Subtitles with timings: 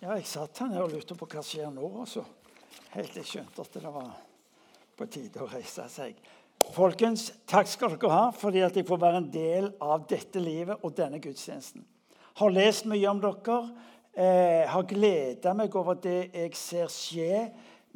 [0.00, 2.22] Ja, jeg satt her og lurte på hva skjer nå, også.
[2.94, 4.06] Helt til jeg skjønte at det var
[4.96, 6.16] på tide å reise seg.
[6.72, 10.80] Folkens, takk skal dere ha fordi at jeg får være en del av dette livet
[10.88, 11.84] og denne gudstjenesten.
[12.40, 13.60] Har lest mye om dere.
[14.16, 17.44] Eh, har gleda meg over det jeg ser skje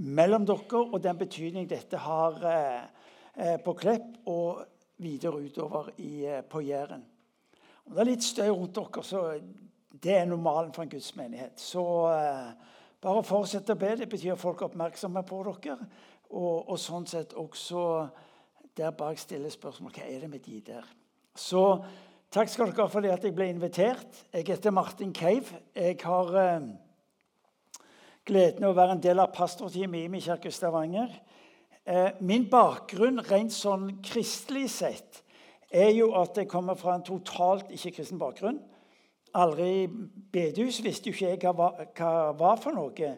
[0.05, 2.81] mellom dere, og den betydning dette har eh,
[3.33, 4.61] eh på Klepp og
[5.01, 7.01] videre utover i, eh, på Jæren.
[7.89, 9.31] Om det er litt støy rundt dere, så
[10.05, 11.61] det er normalen for en Guds menighet.
[11.61, 11.83] Så
[12.13, 12.51] eh,
[13.01, 13.95] bare fortsett å be.
[13.97, 15.79] Det betyr folk er oppmerksomme på dere.
[16.35, 17.85] Og, og sånn sett også
[18.77, 20.87] der bak stille spørsmål hva er det med de der.
[21.37, 21.63] Så
[22.35, 24.25] takk skal dere ha for det at jeg ble invitert.
[24.33, 25.61] Jeg heter Martin Cave.
[25.77, 26.69] Jeg har eh,
[28.29, 31.13] gleden av å være en del av pastorteamet i min kirke Stavanger.
[31.85, 35.23] Eh, min bakgrunn rent sånn kristelig sett
[35.75, 38.61] er jo at jeg kommer fra en totalt ikke-kristen bakgrunn
[39.35, 39.87] aldri
[40.33, 40.83] bedehus.
[40.85, 43.15] Visste jo ikke jeg hva, hva var for noe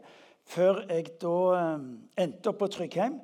[0.47, 1.39] før jeg da
[1.77, 3.19] um, endte opp på Tryggheim.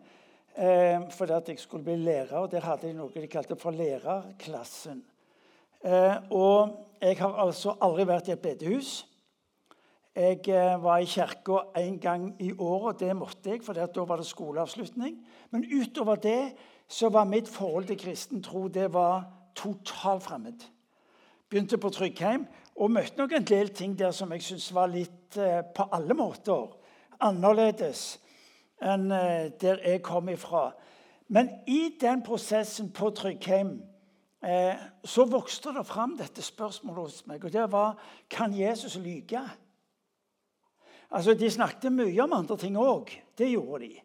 [0.53, 3.73] Eh, fordi at jeg skulle bli lærer, og der hadde de noe de kalte for
[3.73, 4.99] lærerklassen.
[5.85, 8.91] Eh, og jeg har altså aldri vært i et bedehus.
[10.13, 14.05] Jeg eh, var i kirka én gang i året, og det måtte jeg, for da
[14.05, 15.17] var det skoleavslutning.
[15.51, 16.53] Men utover det
[16.89, 19.25] så var mitt forhold til kristen tro det var
[19.57, 20.69] totalt fremmed.
[21.49, 22.45] Begynte på Tryggheim
[22.77, 26.17] og møtte nok en del ting der som jeg syntes var litt eh, på alle
[26.17, 26.71] måter
[27.23, 28.17] annerledes
[28.83, 30.71] enn eh, der jeg kom ifra.
[31.33, 33.77] Men i den prosessen på Tryggheim
[34.45, 37.45] eh, så vokste det fram dette spørsmålet hos meg.
[37.45, 38.01] Og det var
[38.31, 39.43] kan Jesus lyge.
[41.13, 43.13] Altså, De snakket mye om andre ting òg.
[43.39, 44.01] Det gjorde de.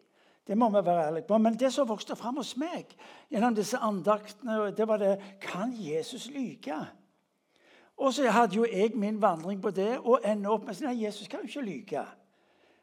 [0.48, 1.38] Det må vi være ærlige på.
[1.38, 2.94] Men det som vokste fram hos meg
[3.28, 6.78] gjennom disse andaktene, det var det Kan Jesus lyge?
[7.98, 11.28] Og så hadde jo jeg min vandring på det og ender opp med at Jesus
[11.28, 12.04] kan jo ikke lyge.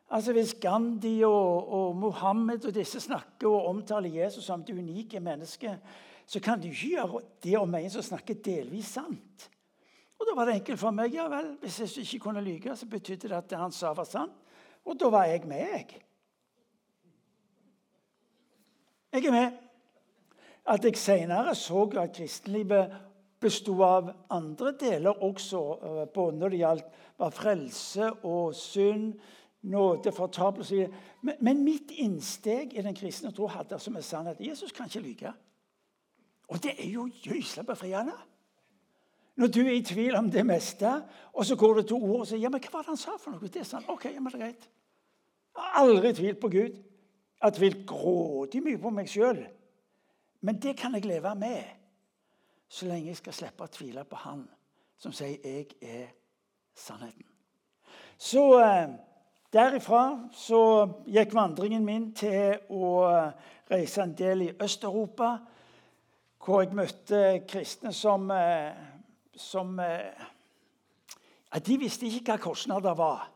[0.10, 5.20] Altså Hvis Gandhi og, og Mohammed og disse snakker og omtaler Jesus som det unike
[5.20, 5.80] mennesket,
[6.25, 9.50] så kan de ikke gjøre det om en som snakker delvis sant.
[10.20, 11.14] Og Da var det enkelt for meg.
[11.14, 14.04] ja vel, Hvis jeg ikke kunne lyge, så betydde det at det han sa, var
[14.04, 14.31] sant.
[14.86, 16.02] Og da var jeg med, jeg.
[19.14, 19.52] Jeg er med.
[20.68, 22.92] At jeg senere så at kristenlivet
[23.45, 29.13] besto av andre deler også, eh, både når det gjaldt var frelse og synd,
[29.66, 30.88] nåde, fortapelse
[31.25, 35.01] men, men mitt innsteg i den kristne tro hadde som en sannhet Jesus kan ikke
[35.01, 35.33] lyve.
[36.53, 38.13] Og det er jo gysla befriende.
[39.35, 40.91] Når du er i tvil om det meste,
[41.33, 43.17] og så går du til ord og sier ja, men 'Hva var det han sa
[43.19, 43.89] for noe?' Det er sant.
[43.89, 44.69] ok, ja, men det er greit.
[45.56, 46.75] Jeg har aldri tvilt på Gud.
[47.35, 49.47] Jeg har tvilt grådig mye på meg sjøl.
[50.41, 51.63] Men det kan jeg leve med
[52.70, 54.48] så lenge jeg skal slippe å tvile på Han
[54.98, 56.08] som sier 'jeg er
[56.76, 57.31] sannheten'.
[58.18, 58.90] Så eh,
[59.53, 63.31] derifra så gikk vandringen min til å eh,
[63.72, 65.38] reise en del i Øst-Europa,
[66.46, 68.74] hvor jeg møtte kristne som, eh,
[69.36, 73.34] som ja, De visste ikke hva kostnader var.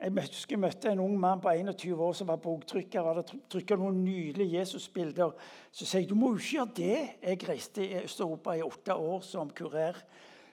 [0.00, 3.04] Jeg husker jeg møtte en ung mann på 21 år som var boktrykker.
[3.04, 5.34] hadde trykka noen nydelige Jesusbilder.
[5.72, 7.00] Så sier jeg du må jo ikke gjøre det.
[7.22, 10.00] Jeg reiste i Øst-Europa i åtte år som kurer.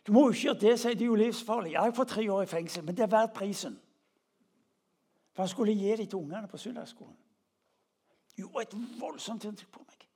[0.07, 1.71] Du må jo ikke gjøre det, sier det er jo livsfarlig.
[1.71, 3.79] Ja, jeg får tre år i fengsel, men det er verdt prisen.
[5.33, 7.15] For han skulle gi det til ungene på søndagsskolen.
[8.37, 10.07] Jo, et voldsomt inntrykk på meg.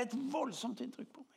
[0.00, 1.28] Et voldsomt inntrykk på meg.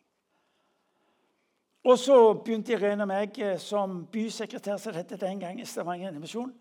[1.86, 5.66] Og så begynte Irene og meg eh, som bysekretær som det het den gang i
[5.66, 6.54] Stavanger Misjon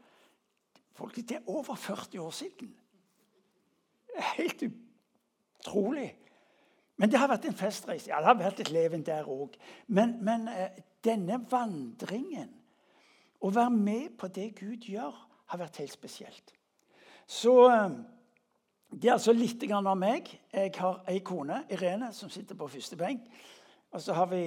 [0.95, 2.75] Folk, det er over 40 år siden.
[4.37, 6.11] Helt utrolig.
[6.97, 8.11] Men det har vært en festreise.
[8.13, 9.57] Ja, det har vært et leven der òg.
[9.87, 12.53] Men, men eh, denne vandringen,
[13.45, 15.17] å være med på det Gud gjør,
[15.51, 16.55] har vært helt spesielt.
[17.27, 17.97] Så eh,
[18.95, 20.31] det er altså litt av meg.
[20.53, 23.27] Jeg har ei kone, Irene, som sitter på første benk.
[23.91, 24.45] Og så har vi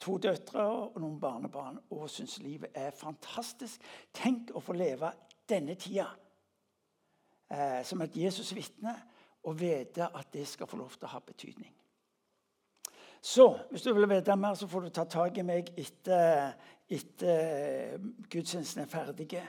[0.00, 3.82] to døtre og noen barnebarn og syns livet er fantastisk.
[4.16, 5.12] Tenk å få leve
[5.50, 6.06] denne tida
[7.50, 8.94] eh, som et Jesus-vitne
[9.44, 11.72] og vite at det skal få lov til å ha betydning.
[13.20, 16.54] Så hvis du vil vite mer, så får du ta tak i meg etter,
[16.88, 17.98] etter
[18.32, 19.42] gudstjenesten er ferdig.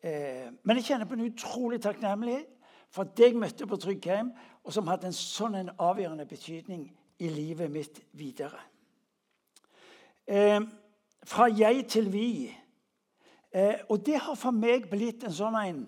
[0.00, 2.56] Eh, men jeg kjenner på en utrolig takknemlighet
[2.90, 4.32] for at jeg møtte på Tryggheim,
[4.64, 6.88] og som hadde en sånn en avgjørende betydning
[7.20, 8.58] i livet mitt videre.
[10.26, 10.60] Eh,
[11.26, 12.30] fra jeg til vi
[13.52, 15.82] Eh, og det har for meg blitt en sånn en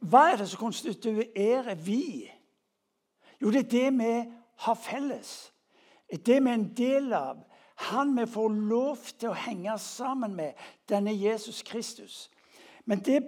[0.00, 2.30] Hva er det som konstituerer vi?
[3.42, 4.12] Jo, det er det vi
[4.64, 5.52] har felles.
[6.08, 7.42] Det vi er en del av.
[7.90, 10.54] Han vi får lov til å henge sammen med,
[10.88, 12.28] denne Jesus Kristus.
[12.86, 13.24] Men det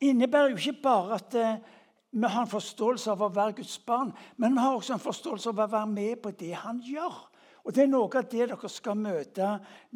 [0.00, 1.60] innebærer jo ikke bare at eh,
[2.14, 5.50] vi har en forståelse av å være Guds barn, men vi har også en forståelse
[5.50, 7.16] av å være med på det han gjør.
[7.64, 9.46] Og Det er noe av det dere skal møte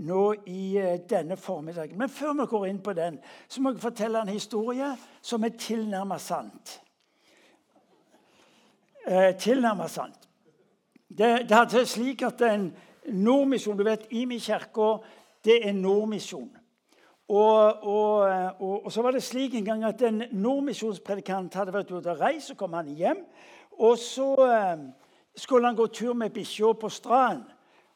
[0.08, 1.98] nå i eh, denne formiddagen.
[2.00, 3.18] Men før vi går inn på den,
[3.48, 4.88] så må jeg fortelle en historie
[5.20, 6.78] som er tilnærmet sant.
[9.04, 10.28] Eh, tilnærmet sant.
[11.08, 12.70] Det, det er slik at en
[13.08, 14.98] Nordmisjon Du vet, Imi kirke
[15.44, 16.50] det er Nordmisjon.
[17.28, 18.20] Og, og,
[18.60, 22.20] og, og, så var det slik en gang at en nordmisjonspredikant hadde vært ute og
[22.20, 22.48] reist.
[22.48, 23.20] Så kom han hjem,
[23.76, 24.86] og så eh,
[25.36, 27.44] skulle han gå tur med bikkja på stranden.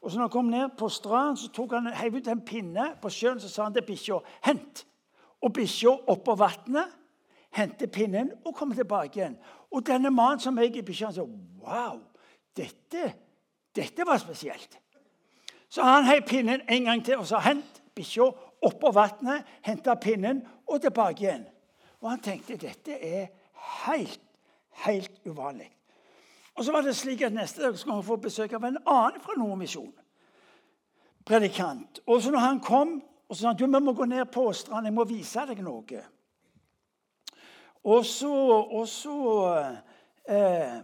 [0.03, 2.89] Og så når han kom ned på stranden, så tok han heiv ut en pinne
[3.03, 4.85] på sjøen så sa han til bikkja 'hent'.
[5.43, 6.91] Og bikkja oppå vannet
[7.53, 9.37] henter pinnen og kommer tilbake igjen.
[9.71, 12.01] Og denne mannen som eier bikkja, sa 'wow,
[12.57, 13.15] dette,
[13.77, 14.79] dette var spesielt'.
[15.69, 18.33] Så han heiv pinnen en gang til og sa 'hent bikkja
[18.63, 21.47] oppå vannet, henta pinnen og tilbake igjen'.
[22.01, 23.27] Og han tenkte dette er
[23.87, 24.21] helt,
[24.71, 25.71] helt uvanlig.
[26.55, 29.21] Og så var det slik at Neste dag skulle han få besøk av en annen
[29.21, 29.93] fra Nordmisjon.
[31.25, 32.03] Predikant.
[32.07, 33.01] Og så når han kom
[33.33, 35.63] og så sa han du, vi må gå ned på stranden, jeg må vise deg
[35.65, 36.01] noe.
[37.89, 39.15] Og så, og så
[40.29, 40.75] eh,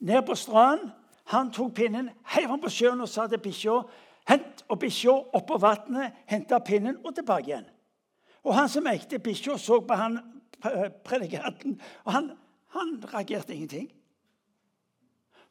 [0.00, 0.88] Ned på stranden.
[1.30, 3.76] Han tok pinnen, heiv den på sjøen og sa til bikkja
[4.30, 7.68] Hent og bikkja oppå vannet, henta pinnen og tilbake igjen.
[8.42, 10.18] Og Han som eide bikkja, så på han
[11.04, 12.30] predikanten, og han,
[12.72, 13.90] han reagerte ingenting.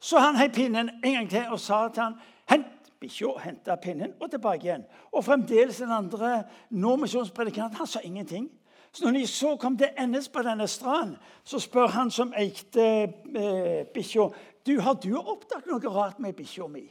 [0.01, 2.15] Så han heiv pinnen en gang til og sa til han,
[2.49, 4.85] hent bikkja, henta pinnen og tilbake igjen.
[5.13, 8.49] Og fremdeles den andre nordmisjonspredikanten han sa ingenting.
[8.91, 12.83] Så når de så kom til endes på denne stranden, så spør han som eikte
[12.83, 14.27] eh, bikkja
[14.65, 16.83] du, har du oppdaget noe rart med bikkja mi.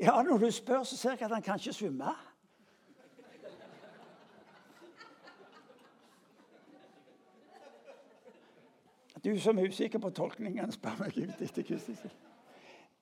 [0.00, 2.16] Ja, når du spør, så ser jeg at han kan ikke svømme.
[9.24, 12.00] Du som er usikker på tolkningen, spør meg ut etter Kristus.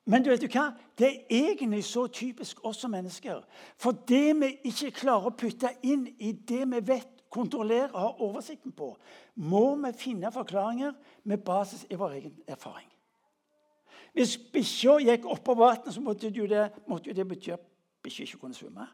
[0.04, 0.70] Men du vet du hva?
[0.98, 3.42] det er egentlig så typisk oss som mennesker.
[3.76, 8.22] For det vi ikke klarer å putte inn i det vi vet, kontrollerer og har
[8.26, 8.88] oversikten på,
[9.34, 10.96] må vi finne forklaringer
[11.30, 12.88] med basis i vår egen erfaring.
[14.12, 17.62] Hvis bikkja gikk oppover vannet, så måtte det, måtte jo det bety at
[18.02, 18.88] bikkja ikke kunne svømme.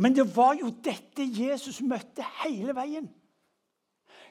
[0.00, 3.10] Men det var jo dette Jesus møtte hele veien.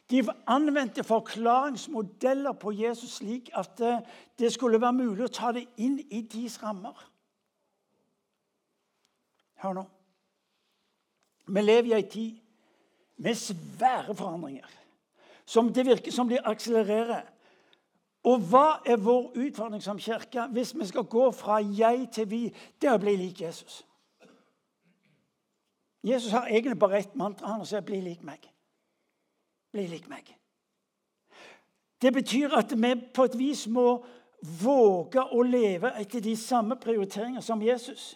[0.10, 4.00] De anvendte forklaringsmodeller på Jesus slik at eh,
[4.40, 6.98] det skulle være mulig å ta det inn i deres rammer.
[9.64, 9.84] Hør nå.
[11.48, 12.40] Vi lever i ei tid
[13.24, 14.68] med svære forandringer.
[15.46, 17.24] Som det virker som de akselererer.
[18.24, 22.44] Og hva er vår utfordring som kirke hvis vi skal gå fra jeg til vi?
[22.80, 23.82] Det er å bli lik Jesus.
[26.04, 27.48] Jesus har egentlig bare ett mantra.
[27.48, 28.53] Han sier 'bli lik meg'
[29.74, 30.30] bli lik meg.
[32.02, 34.04] Det betyr at vi på et vis må
[34.44, 38.14] våge å leve etter de samme prioriteringer som Jesus.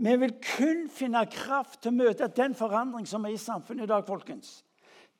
[0.00, 3.90] Vi vil kun finne kraft til å møte den forandring som er i samfunnet i
[3.90, 4.62] dag, folkens.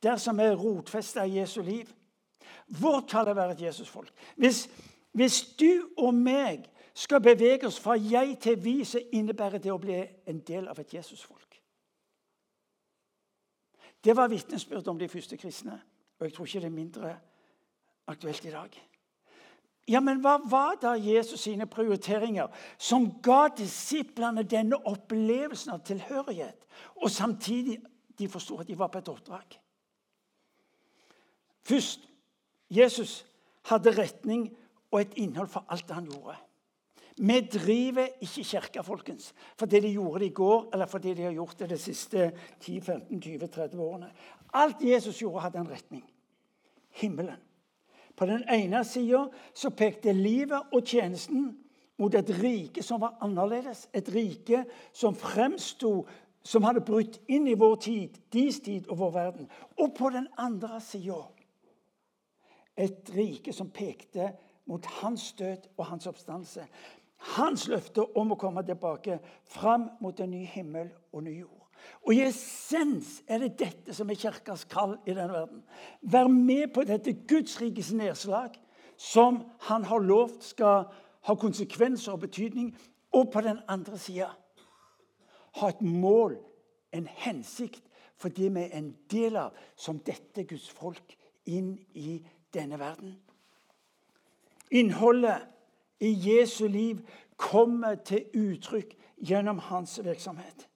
[0.00, 1.90] Dersom vi er rotfesta i Jesu liv.
[2.80, 4.08] Vårt kall er å være et Jesusfolk.
[4.40, 4.62] Hvis,
[5.12, 6.64] hvis du og meg
[6.94, 10.78] skal bevege oss fra jeg til vi, så innebærer det å bli en del av
[10.80, 11.39] et Jesusfolk.
[14.04, 15.80] Det var vitnesbyrd om de første kristne.
[16.18, 17.16] Og jeg tror ikke det er mindre
[18.06, 18.86] aktuelt i dag.
[19.88, 26.66] Ja, Men hva var da Jesus sine prioriteringer som ga disiplene denne opplevelsen av tilhørighet,
[26.96, 27.80] og samtidig
[28.18, 29.58] de forsto at de var på et oppdrag?
[31.62, 32.06] Først
[32.70, 33.26] Jesus
[33.66, 34.56] hadde retning
[34.90, 36.36] og et innhold for alt han gjorde.
[37.20, 41.32] Vi driver ikke kirka, folkens, fordi de gjorde det i går, eller fordi de har
[41.36, 42.30] gjort det de siste
[42.64, 44.08] 10-15-20-30 årene.
[44.52, 46.04] Alt Jesus gjorde, hadde en retning.
[46.90, 47.36] Himmelen.
[48.16, 49.26] På den ene sida
[49.76, 51.58] pekte livet og tjenesten
[52.00, 53.88] mot et rike som var annerledes.
[53.94, 56.06] Et rike som fremsto
[56.42, 59.48] som hadde brutt inn i vår tid, deres tid og vår verden.
[59.76, 61.20] Og på den andre sida
[62.80, 64.32] et rike som pekte
[64.70, 66.64] mot hans død og hans oppstandelse.
[67.36, 71.56] Hans løfte om å komme tilbake fram mot en ny himmel og ny jord.
[72.04, 75.62] Og I essens er det dette som er kirkas kall i denne verden.
[76.00, 78.56] Vær med på dette Guds rikes nedslag,
[78.96, 80.88] som han har lovt skal
[81.28, 82.72] ha konsekvenser og betydning.
[83.12, 84.30] Og på den andre sida
[85.60, 86.36] ha et mål,
[86.92, 87.82] en hensikt,
[88.16, 91.16] for det vi er en del av som dette Guds folk
[91.48, 92.20] inn i
[92.54, 93.16] denne verden.
[94.70, 95.48] Innholdet
[96.00, 96.98] i Jesu liv
[97.36, 100.68] kommer til uttrykk gjennom hans virksomhet.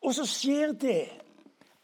[0.00, 1.08] Og så skjer det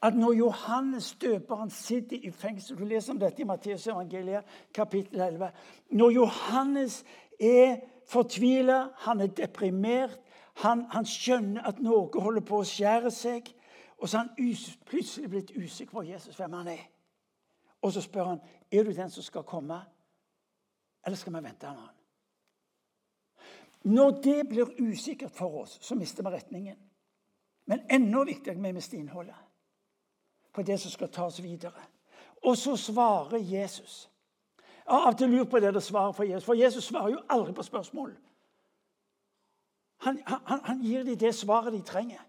[0.02, 5.20] at når Johannes døperen sitter i fengsel Du leser om dette i Matteus evangeliet, kapittel
[5.20, 5.50] 11.
[5.90, 7.04] Når Johannes
[7.40, 10.20] er fortvila, han er deprimert,
[10.54, 13.50] han, han, skjønner at noe holder på å skjære seg,
[13.98, 14.54] og så er han
[14.88, 16.86] plutselig blitt usikker på Jesus, hvem han er.
[17.82, 18.40] Og så spør han
[18.72, 19.80] er du den som skal komme,
[21.06, 21.95] eller skal vi vente en annen.
[23.86, 26.76] Når det blir usikkert for oss, så mister vi retningen.
[27.66, 29.34] Men enda viktigere vi mister innholdet
[30.52, 31.82] på det som skal ta oss videre.
[32.42, 34.10] Og så svarer Jesus.
[34.86, 37.10] Jeg har av og til lurt på det det svaret for Jesus, for Jesus svarer
[37.10, 38.16] jo aldri på spørsmål.
[39.96, 42.22] Han, han, han gir dem det svaret de trenger.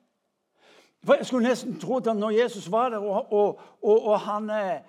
[1.06, 4.50] For Jeg skulle nesten tro at når Jesus var der, og, og, og, og han,
[4.50, 4.82] eh,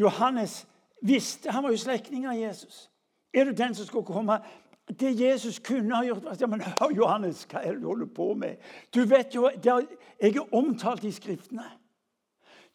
[0.00, 0.66] Johannes
[1.02, 2.90] visste Han var jo slektning av Jesus.
[3.34, 4.38] Er du den som skal komme?
[4.88, 8.34] Det Jesus kunne ha gjort ja, men hør, Johannes, hva er det du holder på
[8.36, 8.60] med?
[8.94, 9.86] Du vet jo, er,
[10.20, 11.64] Jeg er omtalt i Skriftene.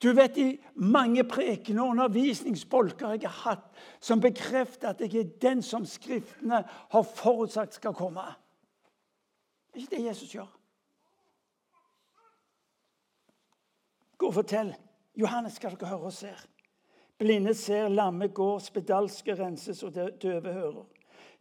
[0.04, 3.66] Du vet de mange prekener og undervisningsbolker jeg har hatt,
[4.00, 8.24] som bekrefter at jeg er den som Skriftene har forutsagt skal komme.
[9.74, 10.48] Det er ikke det Jesus gjør.
[14.18, 14.74] Gå og fortell.
[15.20, 16.32] Johannes skal dere høre og se.
[17.20, 20.86] Blinde ser, lamme går, spedalske renses, og døve hører.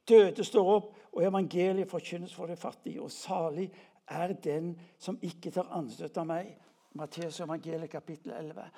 [0.08, 3.02] Døde står opp, og evangeliet forkynnes for de fattige.
[3.02, 3.70] Og salig
[4.08, 6.54] er den som ikke tar anstøt av meg.
[6.98, 8.70] Matteus evangeliet kapittel 11.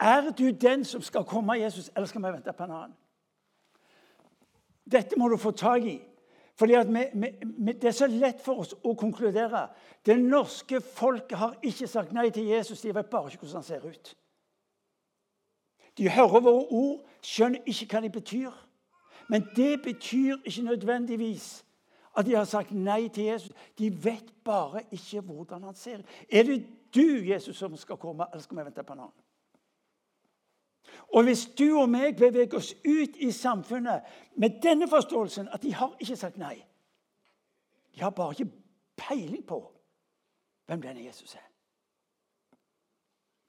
[0.00, 2.96] Er du den som skal komme, av Jesus, eller skal vi vente på en annen?
[4.86, 5.96] Dette må du få tak i.
[6.56, 9.66] Fordi vi, vi, Det er så lett for oss å konkludere.
[10.06, 12.80] Det norske folket har ikke sagt nei til Jesus.
[12.80, 14.14] De vet bare ikke hvordan han ser ut.
[15.98, 18.56] De hører våre ord, skjønner ikke hva de betyr.
[19.28, 21.64] Men det betyr ikke nødvendigvis
[22.16, 23.52] at de har sagt nei til Jesus.
[23.78, 26.02] De vet bare ikke hvordan han ser.
[26.32, 29.22] Er det du, Jesus, som skal komme, eller skal vi vente på en annen?
[31.08, 34.06] Og hvis du og meg beveger oss ut i samfunnet
[34.36, 36.56] med denne forståelsen at de har ikke sagt nei
[37.94, 38.52] De har bare ikke
[38.96, 39.60] peiling på
[40.66, 41.45] hvem denne Jesus er.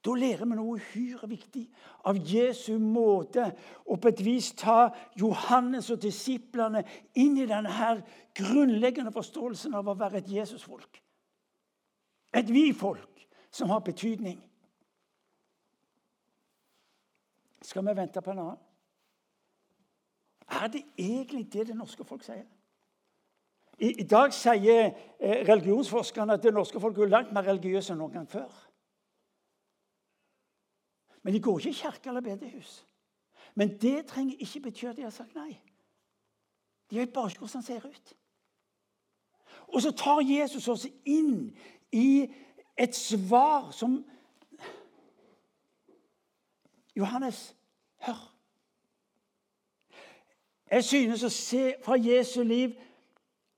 [0.08, 1.66] Da lærer vi noe uhyre viktig
[2.08, 3.50] av Jesu måte
[3.84, 4.86] å på et vis ta
[5.20, 6.80] Johannes og disiplene
[7.20, 8.00] inn i denne her
[8.38, 11.02] grunnleggende forståelsen av å være et Jesusfolk.
[12.32, 14.38] Et vi-folk som har betydning.
[17.60, 18.64] Skal vi vente på en annen?
[20.48, 22.46] Er det egentlig det det norske folk sier?
[23.76, 28.00] I, i dag sier eh, religionsforskerne at det norske folk er langt mer religiøse enn
[28.00, 28.48] noen gang før.
[31.28, 32.86] Men de går ikke i kirke eller bedehus.
[33.54, 35.60] Men det trenger ikke bety at de har sagt nei.
[36.90, 38.14] De vet bare ikke hvordan han ser ut.
[39.68, 41.52] Og så tar Jesus oss inn
[41.92, 42.32] i
[42.78, 43.98] et svar som
[46.96, 47.56] Johannes,
[48.00, 48.24] hør.
[50.70, 52.72] Jeg synes å se fra Jesu liv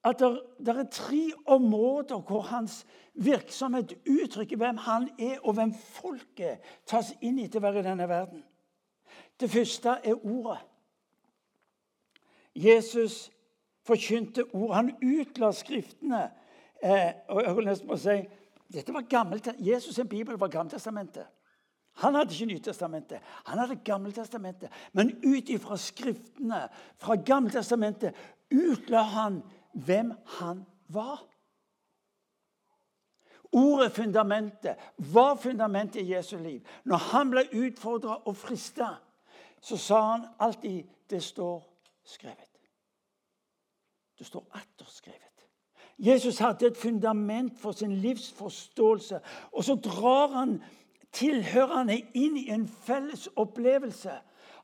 [0.05, 0.23] at
[0.59, 7.13] det er tre områder hvor hans virksomhet uttrykker hvem han er, og hvem folket tas
[7.21, 8.45] inn i til å være i denne verden.
[9.41, 10.59] Det første er ordet.
[12.57, 13.31] Jesus
[13.87, 14.75] forkynte ord.
[14.75, 16.31] Han utla Skriftene.
[16.83, 18.17] Eh, og jeg vil nesten si,
[18.73, 21.27] dette var gammelt, Jesus' sin bibel var Gammeltestamentet.
[22.01, 24.71] Han hadde ikke Nytestamentet, han hadde Gammeltestamentet.
[24.93, 28.15] Men ut ifra Skriftene fra Gammeltestamentet
[28.51, 29.43] utla han
[29.73, 31.27] hvem han var.
[33.53, 36.61] Ordet fundamentet var fundamentet i Jesu liv.
[36.85, 38.95] Når han ble utfordra og frista,
[39.61, 41.65] så sa han alltid 'Det står
[42.05, 42.51] skrevet'.
[44.19, 45.31] Det står atterskrevet.
[45.99, 49.21] Jesus hadde et fundament for sin livsforståelse.
[49.53, 50.63] Og så drar han
[51.13, 54.13] tilhørende inn i en felles opplevelse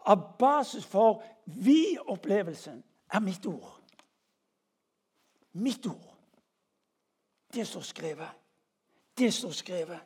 [0.07, 3.75] av basis for vi-opplevelsen er mitt ord.
[5.57, 6.13] Mitt ord.
[7.53, 8.45] Det står skrevet.
[9.17, 10.01] Det står skrevet.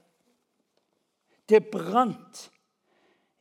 [1.49, 2.50] Det brant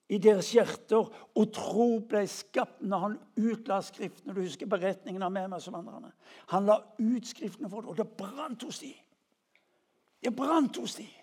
[0.10, 1.06] i deres hjerter,
[1.38, 4.34] og tro ble skapt når han utla Skriftene.
[4.34, 6.10] Du husker beretningen av Meme som andre.
[6.50, 8.98] Han la ut Skriftene for det, og det brant hos dem.
[10.20, 11.14] Det brant hos dem.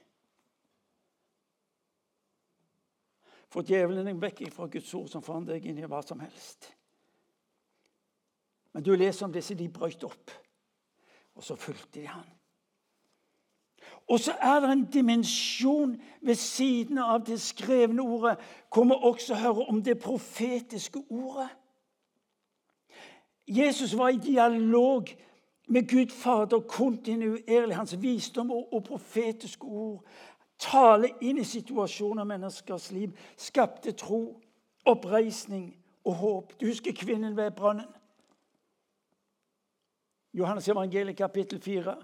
[3.50, 6.70] For djevelen er vekk fra Guds ord, som fant deg inn i hva som helst.
[8.76, 10.30] Men du leser om disse de brøyt opp,
[11.36, 12.24] og så fulgte de han.
[14.08, 18.36] Og så er det en dimensjon ved siden av det skrevne ordet
[18.72, 21.48] hvor vi også hører om det profetiske ordet.
[23.48, 25.06] Jesus var i dialog
[25.68, 30.04] med Gud Fader kontinuerlig, hans visdom og, og profetiske ord,
[30.58, 34.40] tale inn i situasjoner og menneskers liv, skapte tro,
[34.84, 36.52] oppreisning og håp.
[36.60, 37.86] Du husker kvinnen ved brønnen?
[40.36, 41.96] Johannes evangeliet kapittel 4.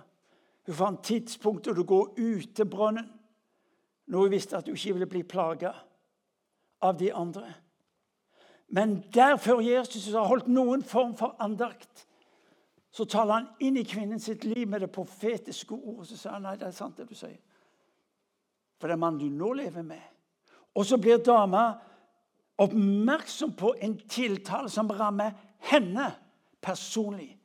[0.66, 3.10] Hun fant tidspunktet å gå ut til brønnen.
[4.08, 5.74] Når hun visste at hun ikke ville bli plaga
[6.82, 7.50] av de andre.
[8.72, 12.06] Men der før Jesus har holdt noen form for andakt,
[12.92, 16.08] så taler han inn i kvinnen sitt liv med det profetiske ordet.
[16.08, 17.36] Så sier han nei, det er sant det du sier.
[18.80, 20.02] For det er mannen du nå lever med.
[20.76, 21.66] Og så blir dama
[22.60, 25.36] oppmerksom på en tiltale som rammer
[25.68, 26.08] henne
[26.64, 27.41] personlig.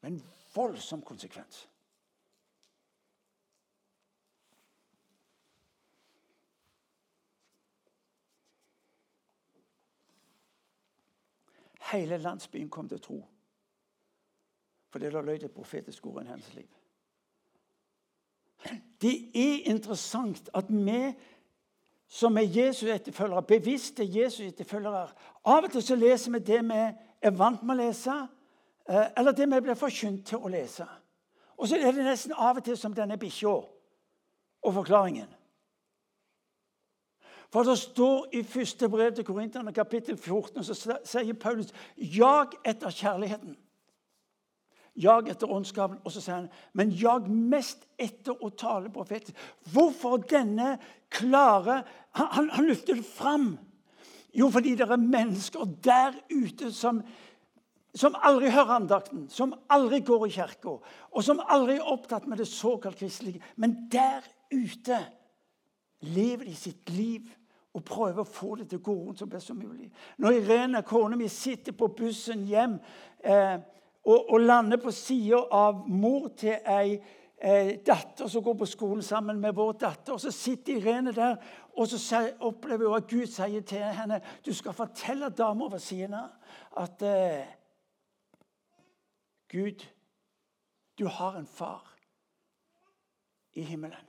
[0.00, 0.22] Med en
[0.54, 1.68] voldsom konsekvens.
[11.92, 13.24] Hele landsbyen kom til tro.
[14.90, 16.68] For det løy et profetisk ord i hennes liv.
[19.00, 21.14] Det er interessant at vi
[22.10, 25.08] som er Jesus etterfølgere, bevisste Jesus etterfølgere
[25.44, 26.80] Av og til så leser vi det vi
[27.22, 28.16] er vant med å lese,
[28.90, 30.86] eller det vi blir forkynt til å lese.
[31.60, 35.28] Og så er det nesten av og til som denne bikkja og forklaringen.
[37.50, 42.90] For det står i første brev til Korinterne, kapittel 14, så sier Paulus 'jag etter
[42.90, 43.56] kjærligheten'.
[44.94, 45.98] Jag etter åndsgaven.
[46.04, 49.36] Og så sier han 'men jag mest etter å tale profetisk'.
[49.72, 50.78] Hvorfor denne
[51.10, 53.58] klare Han, han, han løfter det fram.
[54.34, 57.02] Jo, fordi det er mennesker der ute som
[57.94, 60.76] som aldri hører andakten, som aldri går i kirka,
[61.10, 63.42] og som aldri er opptatt med det såkalt kristelige.
[63.56, 64.98] Men der ute
[66.00, 67.28] lever de sitt liv
[67.74, 69.90] og prøver å få det til å gå rundt så best som mulig.
[70.18, 72.78] Når Irene, kona mi, sitter på bussen hjem
[73.22, 73.60] eh,
[74.02, 79.04] og, og, lander på sida av mor til ei eh, datter som går på skolen
[79.06, 81.36] sammen med vår datter, og så sitter Irene der,
[81.76, 86.18] og så opplever hun at Gud sier til henne du skal fortelle dama ved siden
[86.18, 87.59] av at eh,
[89.50, 89.86] Gud,
[90.98, 91.96] du har en far
[93.52, 94.06] i himmelen.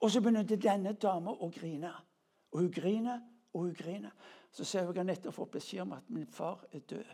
[0.00, 1.90] Og så begynte denne dama å grine.
[2.52, 3.20] Og hun griner
[3.54, 4.12] og hun griner.
[4.52, 7.12] Så ser jeg at nettopp fått beskjed om at min far er død.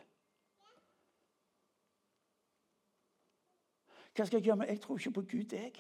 [4.15, 4.57] Hva skal jeg gjøre?
[4.57, 4.69] med?
[4.69, 5.73] Jeg tror ikke på Gud, jeg.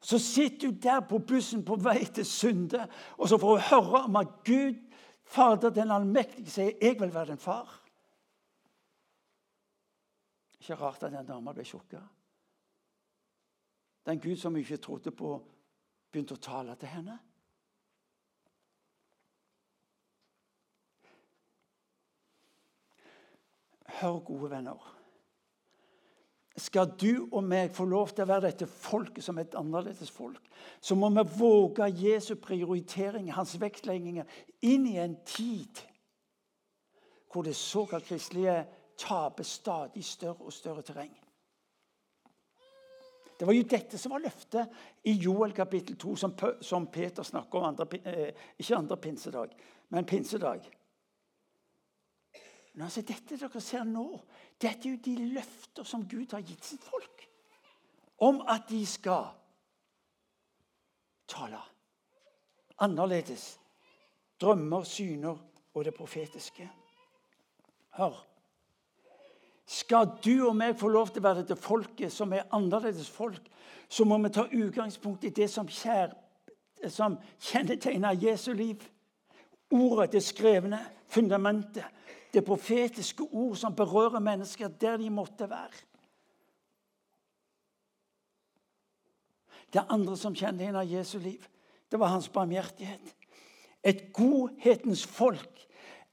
[0.00, 2.84] Så sitter hun der på bussen på vei til Sunde,
[3.16, 4.84] og så får hun høre om at Gud,
[5.28, 7.77] Fader den allmektige, sier 'Jeg vil være din far'.
[10.58, 12.00] Ikke rart at den dama ble sjokka.
[14.08, 15.36] Den Gud som hun ikke trodde på,
[16.10, 17.18] begynte å tale til henne.
[23.98, 24.94] Hør, gode venner.
[26.58, 30.42] Skal du og meg få lov til å være dette folket som et annerledes folk,
[30.80, 34.26] så må vi våge Jesu prioritering, hans vektlegginger,
[34.66, 35.84] inn i en tid
[37.28, 38.62] hvor det såkalt kristelige
[38.98, 41.14] taper stadig større og større terreng.
[43.38, 44.72] Det var jo dette som var løftet
[45.06, 46.16] i Joel kapittel 2,
[46.60, 47.64] som, Peter snakker om.
[47.64, 49.54] Andre, eh, ikke andre pinsedag,
[49.88, 50.70] men pinsedag.
[52.74, 54.20] Men altså, Dette dere ser nå,
[54.60, 57.28] dette er jo de løfter som Gud har gitt sitt folk.
[58.18, 59.30] Om at de skal
[61.28, 61.60] tale
[62.78, 63.60] annerledes.
[64.40, 65.38] Drømmer, syner
[65.74, 66.70] og det profetiske.
[67.90, 68.27] Hør.
[69.68, 73.42] Skal du og meg få lov til å være dette folket som er annerledes folk,
[73.88, 76.14] så må vi ta utgangspunkt i det som, kjær,
[76.88, 77.18] som
[77.50, 78.80] kjennetegner Jesu liv.
[79.76, 80.80] Ordet, det skrevne,
[81.12, 81.84] fundamentet.
[82.32, 85.84] Det profetiske ord som berører mennesker der de måtte være.
[89.72, 91.44] Det andre som kjennetegner Jesu liv,
[91.90, 93.14] det var hans barmhjertighet.
[93.84, 95.67] Et godhetens folk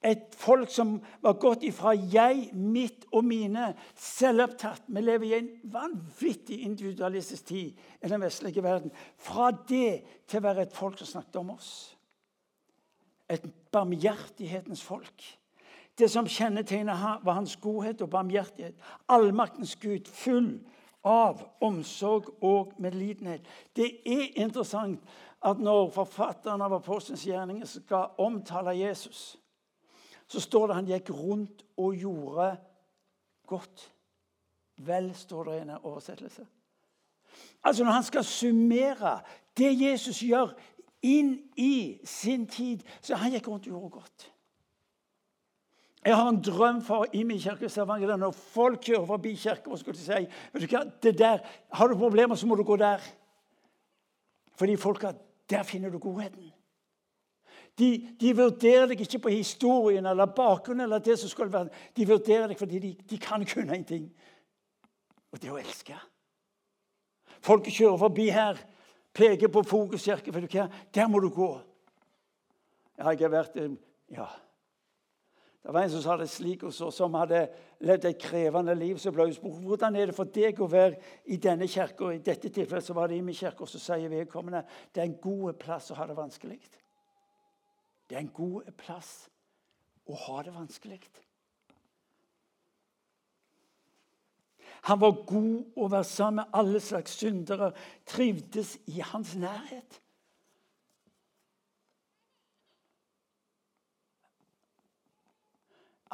[0.06, 4.86] et folk som var gått ifra jeg, mitt og mine, selvopptatt.
[4.88, 8.94] Vi lever i en vanvittig individualistisk tid i den vestlige verden.
[9.18, 11.72] Fra det til å være et folk som snakket om oss.
[13.30, 15.26] Et barmhjertighetens folk.
[15.98, 18.76] Det som kjennetegnet var hans godhet og barmhjertighet.
[19.10, 20.60] Allmaktens Gud, full
[21.06, 23.46] av omsorg og medlidenhet.
[23.76, 25.02] Det er interessant
[25.46, 29.36] at når forfatteren av Apostelens gjerninger skal omtale Jesus
[30.28, 32.50] så står det han gikk rundt og gjorde
[33.48, 33.92] godt.
[34.78, 36.46] Vel, står det i en oversettelse.
[37.64, 39.20] Altså Når han skal summere
[39.58, 40.56] det Jesus gjør,
[41.06, 44.32] inn i sin tid, så han gikk rundt og gjorde godt.
[46.06, 48.16] Jeg har en drøm for i min kirke Stavanger.
[48.18, 51.40] Når folk kjører forbi kirka og skulle si vet du hva, det der,
[51.74, 53.02] Har du problemer, så må du gå der.
[54.56, 55.12] Fordi folka
[55.50, 56.52] Der finner du godheten.
[57.76, 60.86] De, de, vurderer deg ikke på historien eller bakgrunnen.
[60.86, 61.70] eller det som skulle være.
[61.96, 64.06] De vurderer deg fordi de, de kan kunne en ting.
[65.32, 65.98] Og det er å elske.
[67.44, 68.62] Folk kjører forbi her,
[69.14, 70.34] peker på Fokuskirken.
[70.34, 70.70] For du hva?
[70.96, 71.52] Der må du gå.
[72.96, 73.76] Ja, jeg har vært eh,
[74.16, 74.30] ja.
[75.66, 77.40] Det var en som sa det slik, også, som hadde
[77.84, 79.00] levd et krevende liv.
[79.02, 81.00] så ble spurt hvordan er det for deg å være
[81.34, 82.12] i denne kirka.
[82.14, 84.62] I dette tilfellet så var det i min kirke, og så sier vedkommende
[84.94, 86.60] det er en god plass å ha det vanskelig.
[88.10, 89.14] Det er en god plass
[90.06, 91.00] å ha det vanskelig.
[94.86, 97.72] Han var god å være sammen med alle slags syndere,
[98.06, 100.02] trivdes i hans nærhet.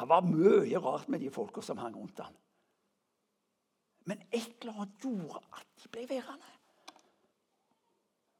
[0.02, 2.34] Det var mye rart med de folka som hang rundt ham.
[4.08, 6.48] Men et eller annet gjorde at de ble værende.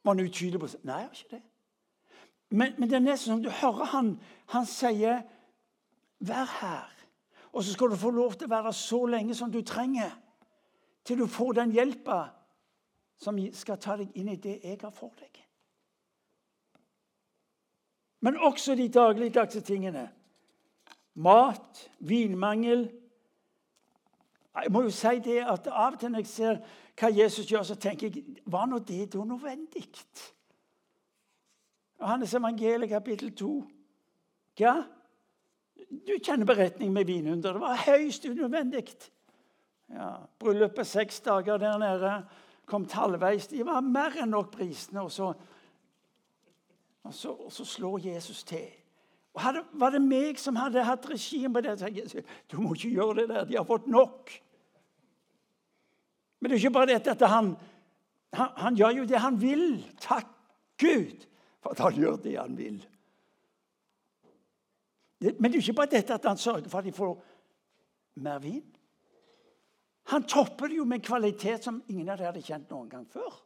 [0.02, 1.42] Var han utydelig på Nei, jeg var ikke det.
[2.52, 4.20] Men, men, det er nesten som du hører han,
[4.52, 5.22] han sier
[6.20, 7.06] 'Vær her'.
[7.52, 10.10] Og så skal du få lov til å være så lenge som du trenger,
[11.04, 12.28] til du får den hjelpa
[13.16, 15.38] som skal ta deg inn i det jeg har for deg.
[18.20, 20.10] Men også de dagligdagse tingene.
[21.14, 22.90] Mat, vinmangel.
[24.62, 26.62] Jeg må jo si det at Av og til når jeg ser
[27.00, 29.88] hva Jesus gjør, så tenker jeg var nå det da nødvendig?
[32.02, 33.62] Johannes evangeliet kapittel 2.
[34.58, 34.82] Ja,
[36.06, 37.54] du kjenner beretningen med vinunder.
[37.54, 38.88] Det var høyst unødvendig.
[39.92, 42.16] Ja, Bryllupet seks dager der nede.
[42.66, 43.46] Kom halvveis.
[43.46, 45.04] De var mer enn nok prisene.
[45.06, 45.30] Og så,
[47.06, 48.66] og så, og så slår Jesus til.
[49.34, 51.78] Og hadde, Var det meg som hadde hatt regien på det?
[51.80, 53.44] Jeg du må ikke gjøre det der.
[53.44, 54.32] De har fått nok.
[56.40, 57.54] Men det er ikke bare dette han,
[58.34, 59.84] han, han gjør jo det han vil.
[60.02, 60.26] Takk
[60.82, 61.28] Gud
[61.62, 62.80] for at han gjør det han vil.
[65.22, 67.12] Men det er ikke bare dette at han sørger for at de får
[68.14, 68.66] mer vin.
[70.10, 73.06] Han topper det jo med en kvalitet som ingen av dere hadde kjent noen gang
[73.08, 73.36] før.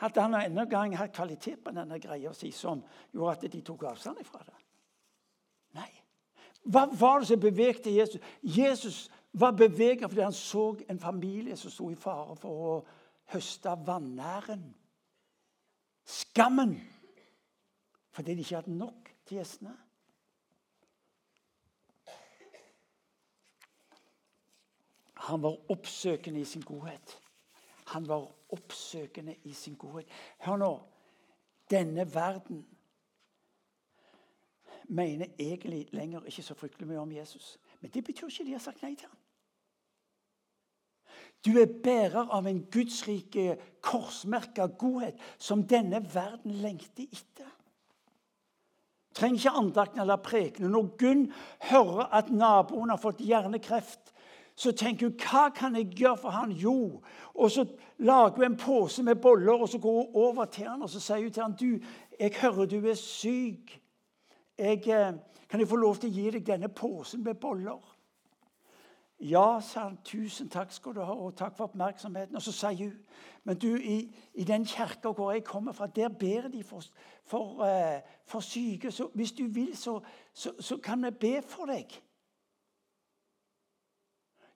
[0.00, 2.80] Hadde han enda gang hatt kvalitet på denne greia si som
[3.12, 4.56] gjorde at de tok avstand fra det?
[5.76, 5.90] Nei.
[6.64, 8.22] Hva var det som bevegte Jesus?
[8.42, 8.98] Jesus
[9.32, 12.74] var beveget fordi han så en familie som sto i fare for å
[13.34, 14.64] høste vanæren.
[16.08, 16.80] Skammen
[18.10, 19.76] fordi de ikke hadde nok til gjestene.
[25.14, 27.18] Han var oppsøkende i sin godhet.
[27.86, 30.06] Han var oppsøkende i sin godhet.
[30.38, 30.72] Hør nå.
[31.70, 32.68] Denne verden
[34.84, 37.58] mener egentlig lenger ikke så fryktelig mye om Jesus.
[37.80, 39.17] Men det betyr ikke de har sagt nei til ham.
[41.46, 47.52] Du er bærer av en gudsrike, korsmerka godhet som denne verden lengter etter.
[49.14, 50.70] Trenger ikke andakten eller prekenen.
[50.70, 51.24] Når Gunn
[51.70, 54.12] hører at naboen har fått hjernekreft,
[54.58, 56.52] så tenker hun hva kan jeg gjøre for han?
[56.52, 57.00] Jo,
[57.34, 57.64] og så
[58.02, 61.02] lager hun en pose med boller og så går hun over til han og så
[61.02, 61.78] sier hun til han, du,
[62.18, 63.76] jeg hører du er syk.
[64.58, 65.14] Jeg, eh,
[65.50, 67.78] kan jeg få lov til å gi deg denne posen med boller?
[69.20, 69.98] Ja, sa han.
[70.04, 72.36] Tusen takk skal du ha, og takk for oppmerksomheten.
[72.36, 72.98] Og så sier hun
[73.48, 76.82] men du, i, i den kirka hvor jeg kommer fra, der ber de for,
[77.24, 78.90] for, uh, for syke.
[78.92, 80.00] Så hvis du vil, så,
[80.32, 81.94] så, så kan vi be for deg.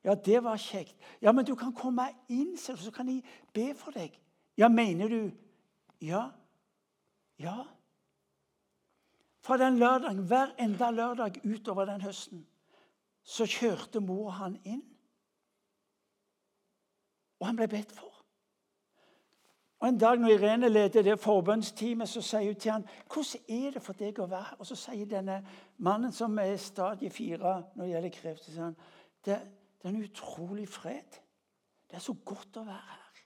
[0.03, 0.95] Ja, det var kjekt.
[1.21, 3.21] Ja, men du kan komme inn, så kan de
[3.53, 4.19] be for deg.
[4.57, 5.31] Ja, mener du
[6.01, 6.29] Ja.
[7.39, 7.63] Ja.
[9.41, 12.47] Fra den lørdagen, hver enda lørdag utover den høsten,
[13.23, 14.83] så kjørte mor han inn.
[17.39, 18.13] Og han ble bedt for.
[19.83, 23.71] Og En dag når Irene leder det forbønnsteamet, så sier hun til han, 'Hvordan er
[23.71, 24.55] det for deg å være?
[24.59, 25.45] Og så sier denne
[25.77, 28.77] mannen, som er stadie fire når det gjelder kreft, sier han,
[29.25, 29.41] det,
[29.81, 31.19] det er en utrolig fred.
[31.89, 33.25] Det er så godt å være her.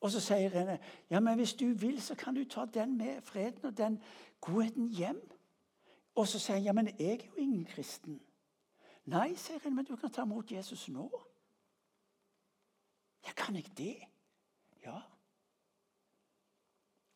[0.00, 0.78] Og så sier Irene
[1.10, 4.02] ja, men hvis du vil, så kan du ta den med freden og den
[4.40, 5.20] godheten hjem.
[6.14, 8.20] Og så sier han ja, men jeg er jo ingen kristen.
[9.04, 11.08] Nei, sier Irene, men du kan ta imot Jesus nå.
[13.26, 13.96] Ja, kan jeg det?
[14.84, 15.00] Ja.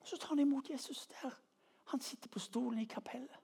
[0.00, 1.30] Og så tar han imot Jesus der.
[1.92, 3.40] Han sitter på stolen i kapellet.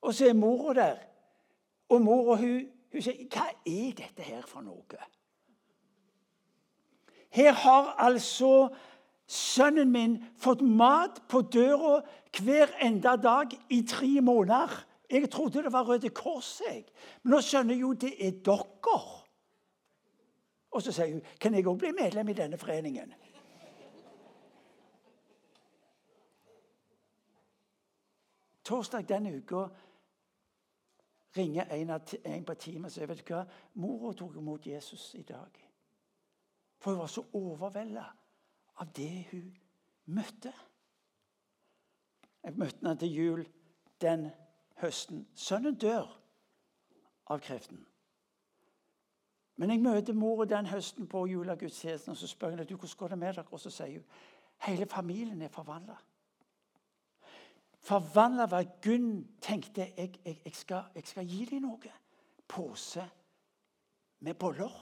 [0.00, 0.98] Og så er mora der.
[1.88, 5.04] Og mora hun, hun sier, 'Hva er dette her for noe?'
[7.30, 8.68] Her har altså
[9.26, 12.02] sønnen min fått mat på døra
[12.42, 16.60] hver enda dag i tre måneder Jeg trodde det var Røde Kors.
[16.60, 16.84] jeg.
[17.22, 19.02] Men nå skjønner jeg jo det er dere.
[20.74, 23.14] Og så sier hun kan jeg òg bli medlem i denne foreningen.
[28.64, 29.68] Torsdag denne uka
[31.36, 31.90] ringer en,
[32.24, 33.44] en på teamet og sier vet du hva,
[33.78, 35.58] mora tok imot Jesus i dag.
[36.80, 38.04] For hun var så overvelda
[38.82, 39.50] av det hun
[40.16, 40.52] møtte.
[42.42, 43.44] Jeg møtte henne til jul
[44.02, 44.26] den
[44.82, 45.26] høsten.
[45.34, 46.08] Sønnen dør
[47.26, 47.86] av kreften.
[49.56, 53.08] Men jeg møter mora den høsten på julegudstjenesten, og så spør jeg du, hvordan går
[53.08, 53.46] det med dere.
[53.50, 54.08] Og så sier hun
[54.66, 55.96] hele familien er forvandla.
[57.84, 61.92] Forvandla var Gunn tenkte jeg, jeg, jeg, skal, jeg skal gi dem noe.
[62.48, 63.04] Pose
[64.24, 64.72] med boller.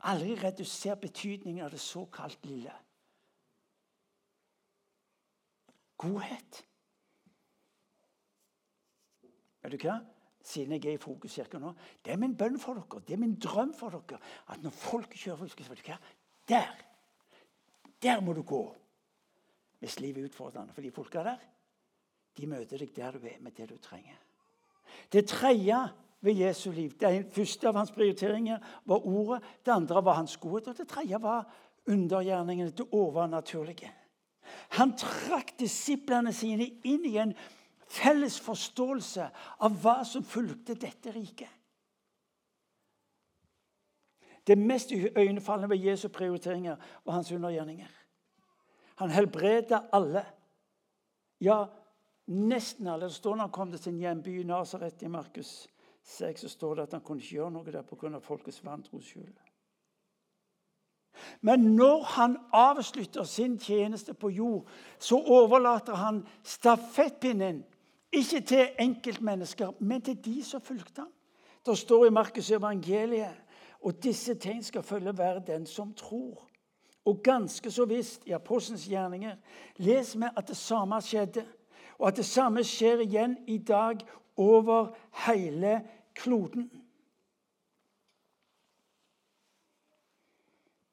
[0.00, 2.74] Aldri reduser betydningen av det såkalt lille.
[5.98, 6.67] Godhet.
[9.68, 9.98] Vet du hva?
[10.48, 13.34] Siden jeg er i Fokuskirka nå, det er min bønn for dere, det er min
[13.42, 15.98] drøm for dere, at når folk kjører vet du hva?
[16.48, 16.84] Der!
[18.00, 18.62] Der må du gå
[19.78, 20.72] hvis livet er utfordrende.
[20.72, 21.44] For de folka der
[22.38, 24.16] de møter deg der du er, med det du trenger.
[25.12, 25.78] Det tredje
[26.20, 26.94] ved Jesu liv.
[26.98, 29.42] Det første av hans prioriteringer var ordet.
[29.66, 30.68] Det andre var hans godhet.
[30.68, 31.46] Og det tredje var
[31.86, 33.90] undergjerningene, det overnaturlige.
[34.78, 37.34] Han trakk disiplene sine inn i en
[37.88, 39.28] felles forståelse
[39.64, 41.50] av hva som fulgte dette riket.
[44.46, 47.88] Det mest øynefallende ved Jesu prioriteringer var hans undergjerninger.
[48.96, 50.24] Han helbreda alle.
[51.40, 51.66] Ja,
[52.26, 53.04] nesten alle.
[53.04, 55.68] Det står når han kom til sin hjemby Nasaret i Markus
[56.08, 58.18] 6 så står det at han kunne ikke gjøre noe der pga.
[58.18, 59.28] folkets vantroskjul.
[61.40, 67.64] Men når han avslutter sin tjeneste på jord, så overlater han stafettpinnen
[68.12, 71.12] ikke til enkeltmennesker, men til de som fulgte ham.
[71.66, 73.36] Det står i Markus evangeliet
[73.80, 76.48] og disse tegn skal følge hver den som tror.
[77.04, 79.36] Og ganske så visst i Apostelens gjerninger
[79.76, 81.46] leser vi at det samme skjedde,
[81.98, 83.98] og at det samme skjer igjen i dag
[84.36, 84.94] over
[85.26, 85.80] hele
[86.14, 86.70] kloden.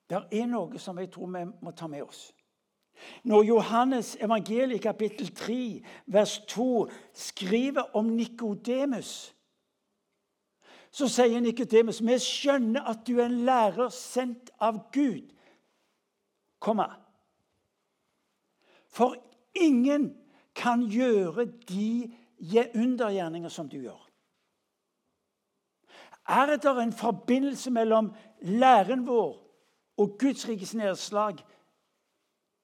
[0.09, 2.34] Det er noe som jeg tror vi må ta med oss.
[3.23, 9.35] Når Johannes evangeliet kapittel 3 vers 2 skriver om Nikodemus,
[10.91, 15.27] så sier Nikodemus vi skjønner at du er en lærer sendt av Gud.
[16.59, 16.87] Komma.
[18.87, 19.17] For
[19.53, 20.13] ingen
[20.55, 22.13] kan gjøre de
[22.75, 24.01] undergjerninger som du gjør.
[26.27, 29.35] Er det en forbindelse mellom læren vår
[29.97, 31.35] og Guds rikes nedslag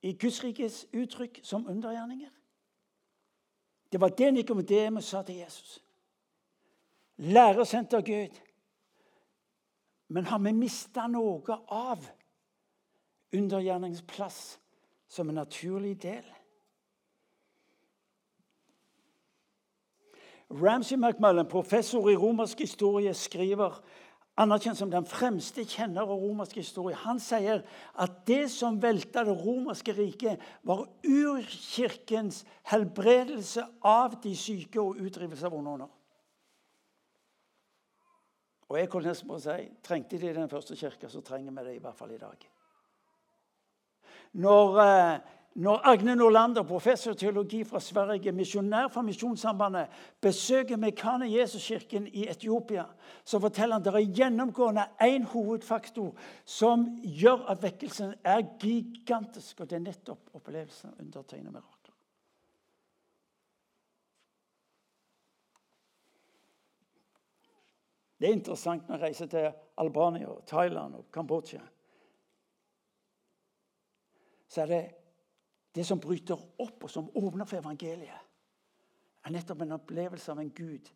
[0.02, 2.30] i Guds rikes uttrykk som undergjerninger?
[3.92, 5.80] Det var det Nikodemus sa til Jesus.
[7.18, 8.40] Lærer sendt av Gud.
[10.08, 12.08] Men har vi mista noe av
[13.34, 14.60] undergjerningsplass
[15.08, 16.26] som en naturlig del?
[20.52, 23.84] Ramsay McMullen, professor i romersk historie, skriver
[24.40, 26.98] anerkjent som den fremste kjenner av romersk historie.
[27.04, 27.64] Han sier
[28.00, 35.48] at det som velta det romerske riket, var urkirkens helbredelse av de syke og utdrivelse
[35.48, 35.92] av onde ånder.
[38.72, 41.76] Og jeg kunne nesten bare si, Trengte de den første kirka, så trenger vi det
[41.76, 42.50] i hvert fall i dag.
[44.40, 44.82] Når...
[44.86, 49.88] Eh, når Agne Norlander, professor i teologi fra Sverige, misjonær fra Misjonssambandet,
[50.22, 52.86] besøker Mekane Jesuskirken i Etiopia,
[53.24, 59.60] så forteller han at det er gjennomgående én hovedfaktor som gjør at vekkelsen er gigantisk.
[59.60, 61.78] Og det er nettopp opplevelsen av undertegn og mirakler.
[68.22, 71.60] Det er interessant når jeg reiser til Albania, Thailand og Kambodsja.
[74.48, 74.84] Så er det
[75.76, 78.28] det som bryter opp, og som åpner for evangeliet,
[79.26, 80.90] er nettopp en opplevelse av en Gud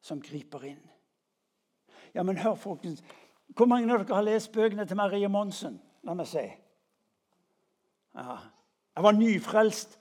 [0.00, 0.82] som griper inn.
[2.14, 3.02] Ja, men hør, folkens.
[3.54, 5.78] Hvor mange av dere har lest bøkene til Marie Monsen?
[6.06, 6.44] La meg si.
[8.16, 8.38] Ja.
[8.96, 9.98] Jeg var nyfrelst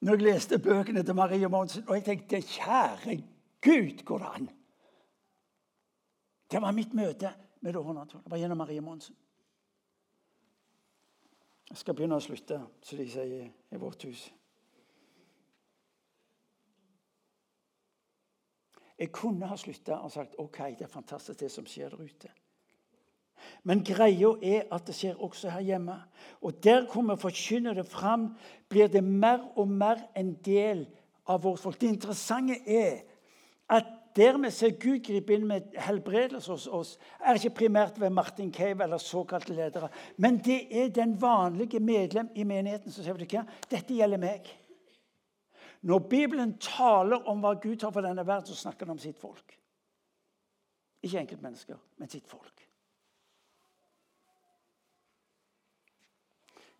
[0.00, 3.18] når jeg leste bøkene til Marie Monsen, og jeg tenkte kjære
[3.60, 4.50] Gud, går det an?
[6.50, 8.24] Det var mitt møte med det overnaturlige.
[8.24, 9.16] Det var gjennom Marie Monsen.
[11.68, 14.28] Jeg skal begynne å slutte, som de sier i vårt hus.
[18.98, 22.30] Jeg kunne ha slutta og sagt ok, det er fantastisk det som skjer der ute.
[23.62, 25.94] Men greia er at det skjer også her hjemme.
[26.42, 28.32] Og der hvor vi forkynner det fram,
[28.68, 30.86] blir det mer og mer en del
[31.28, 31.78] av vårt folk.
[31.80, 33.04] Det interessante er
[33.70, 38.10] at der vi ser Gud gripe inn med helbredelse hos oss, er ikke primært ved
[38.10, 39.88] Martin Cave eller såkalte ledere.
[40.16, 43.44] Men det er den vanlige medlem i menigheten som sier hva?
[43.70, 44.50] dette gjelder meg.
[45.86, 49.18] Når Bibelen taler om hva Gud har for denne verden, så snakker han om sitt
[49.18, 49.54] folk.
[51.02, 52.64] Ikke enkeltmennesker, men sitt folk.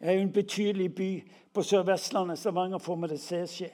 [0.00, 1.10] Jeg er jo en betydelig by
[1.54, 2.38] på Sør-Vestlandet.
[2.38, 3.70] Stavanger får vi det se skje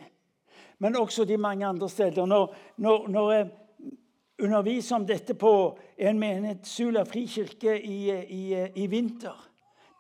[0.79, 2.27] men også de mange andre steder.
[2.27, 3.51] Når, når, når jeg
[4.43, 9.51] underviser om dette på en menighet, Sula frikirke, i, i, i, vinter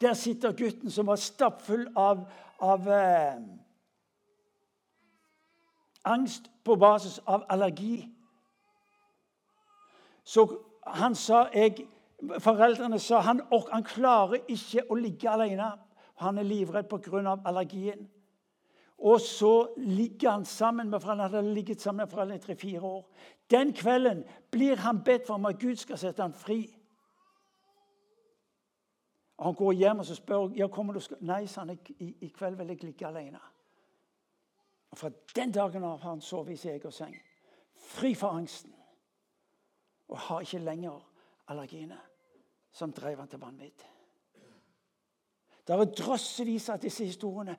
[0.00, 2.26] Der sitter gutten som var stappfull av,
[2.60, 3.36] av eh,
[6.04, 8.08] angst på basis av allergi.
[10.24, 10.48] Så
[10.86, 11.86] han sa jeg,
[12.40, 15.70] Foreldrene sa han, han klarer ikke å ligge alene.
[16.22, 17.38] Han er livredd pga.
[17.44, 18.08] allergien.
[19.04, 21.28] Og så ligger han sammen med foreldrene.
[21.28, 23.10] Han hadde ligget sammen med foreldrene i tre-fire år.
[23.50, 26.62] Den kvelden blir han bedt for om at Gud skal sette han fri.
[29.36, 31.16] Og Han går hjem og så spør ja, kommer du skal...
[31.20, 33.40] Nei, sa han, i, i kveld vil jeg ligge alene.
[34.90, 37.16] Og Fra den dagen av har han sovet i sin egen seng.
[37.74, 38.72] Fri for angsten.
[40.08, 41.02] Og har ikke lenger
[41.48, 41.98] allergiene
[42.72, 43.84] som drev han til vanvidd.
[45.66, 47.56] Det er drøssevis av disse historiene.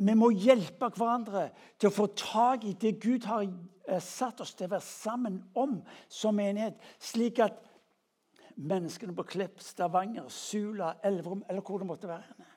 [0.00, 4.54] Vi må hjelpe hverandre til å få tak i det Gud har eh, satt oss
[4.56, 7.58] til å være sammen om som menighet, slik at
[8.56, 12.48] menneskene på Klepp, Stavanger, Sula, Elverum eller hvor det måtte være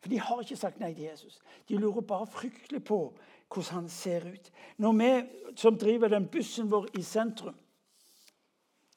[0.00, 1.40] For de har ikke sagt nei til Jesus.
[1.68, 3.00] De lurer bare fryktelig på
[3.48, 4.50] hvordan han ser ut.
[4.78, 5.12] Når vi
[5.56, 7.56] som driver den bussen vår i sentrum,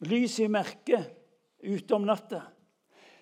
[0.05, 1.11] lyset i merket
[1.63, 2.43] ute om natta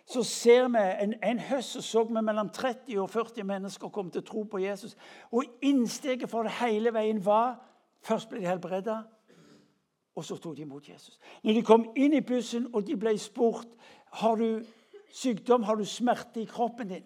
[0.10, 4.12] så ser vi en, en høst så, så vi mellom 30 og 40 mennesker komme
[4.12, 4.98] til tro på Jesus.
[5.32, 7.60] Og innsteget for det hele veien var
[8.00, 9.02] Først ble de helbreda,
[10.16, 11.20] og så tok de imot Jesus.
[11.44, 13.68] Når de kom inn i bussen og de ble spurt
[14.22, 14.62] har du
[15.12, 17.04] sykdom, har du smerte i kroppen din.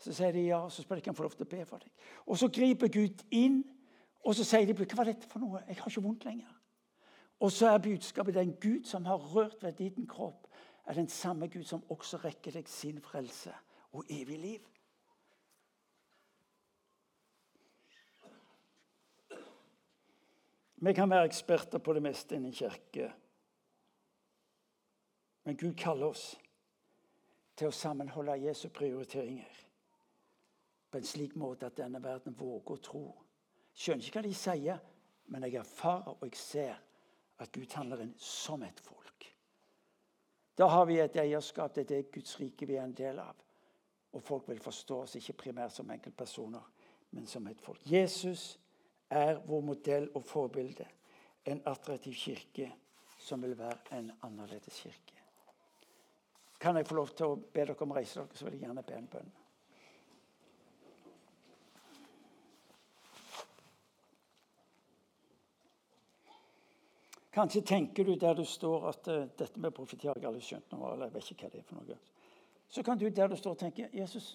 [0.00, 1.80] Så sier de ja, og så spør de kan få lov til å be for
[1.80, 1.90] deg.
[2.26, 3.62] Og Så griper Gud inn,
[4.24, 5.64] og så sier de hva var dette for noe?
[5.64, 6.59] Jeg har ikke vondt lenger.
[7.40, 10.46] Og så er budskapet den Gud som har rørt ved din kropp,
[10.86, 13.52] er den samme Gud som også rekker deg sin frelse
[13.92, 14.66] og evig liv.
[20.82, 23.12] Vi kan være eksperter på det meste innen kirke.
[25.44, 26.38] Men Gud kaller oss
[27.56, 29.58] til å sammenholde Jesu prioriteringer
[30.90, 33.02] på en slik måte at denne verden våger å tro.
[33.76, 34.80] Skjønner ikke hva de sier,
[35.30, 36.80] men jeg erfarer og jeg ser
[37.40, 39.28] at Gud handler inn som et folk.
[40.58, 43.36] Da har vi et eierskap til det Guds rike vi er en del av.
[44.12, 46.66] Og folk vil forstå oss ikke primært som enkeltpersoner,
[47.16, 47.80] men som et folk.
[47.86, 48.58] Jesus
[49.08, 50.86] er vår modell og forbilde.
[51.46, 52.68] En attraktiv kirke
[53.20, 55.16] som vil være en annerledes kirke.
[56.60, 58.66] Kan jeg få lov til å be dere om å reise dere, så vil jeg
[58.66, 59.30] gjerne be en bønn.
[67.32, 70.72] Kanskje tenker du der du står at uh, dette med profeti har jeg aldri skjønt
[70.74, 71.98] noe eller jeg vet ikke hva det er for noe.
[72.70, 74.32] Så kan du der du står tenke Jesus,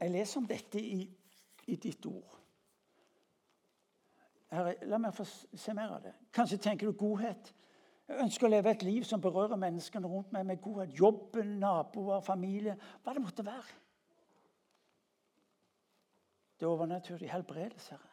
[0.00, 1.00] jeg leser om dette i,
[1.66, 2.36] i ditt ord.
[4.50, 6.14] Herre, la meg få se mer av det.
[6.34, 7.52] Kanskje tenker du godhet.
[8.10, 10.94] Jeg ønsker å leve et liv som berører menneskene rundt meg med godhet.
[10.98, 12.74] Jobben, naboer, familie,
[13.04, 13.76] hva det måtte være.
[16.58, 17.30] Det er overnaturlig.
[17.30, 18.09] Helbredes, Herre.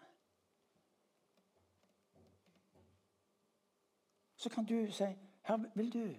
[4.48, 5.04] Så kan du si
[5.44, 6.16] Herre, vil du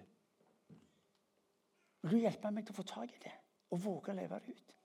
[2.01, 3.31] Vil du hjelpe meg til å få tak i det
[3.73, 4.75] og våge å leve det ut?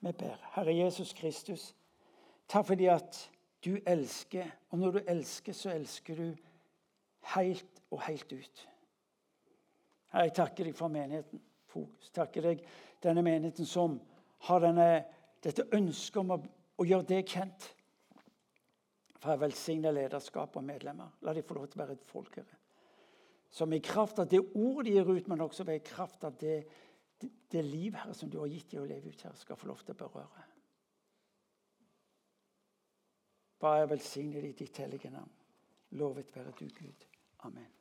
[0.00, 0.38] Vi ber.
[0.54, 1.74] Herre Jesus Kristus,
[2.48, 3.18] takk fordi at
[3.64, 4.46] du elsker.
[4.70, 6.28] Og når du elsker, så elsker du
[7.34, 8.64] helt og helt ut.
[10.14, 11.42] Herre, jeg takker deg for menigheten.
[11.68, 12.10] Fokus.
[12.10, 12.62] Takker deg
[13.02, 13.98] denne menigheten som
[14.48, 15.04] har denne,
[15.44, 16.40] dette ønsket om å,
[16.78, 17.74] å gjøre det kjent
[19.18, 21.14] for jeg velsigner lederskap og medlemmer.
[21.26, 22.58] La de få lov til å være et folkere.
[23.50, 26.58] Som i kraft av det ordet de gir ut, men også ved kraft av det,
[27.20, 29.70] det, det liv her som du har gitt dem å leve ut her, skal få
[29.70, 30.44] lov til å berøre.
[33.58, 35.32] Bare velsigne ditt hellige navn.
[35.98, 37.06] Lovet være du, Gud.
[37.48, 37.72] Amen.